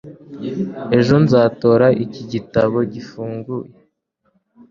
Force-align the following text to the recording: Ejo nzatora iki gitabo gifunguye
Ejo 0.97 1.15
nzatora 1.23 1.87
iki 2.03 2.23
gitabo 2.31 2.77
gifunguye 2.93 3.69